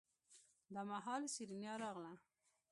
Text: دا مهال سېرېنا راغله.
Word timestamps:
دا 0.73 0.81
مهال 0.91 1.23
سېرېنا 1.33 1.73
راغله. 1.81 2.13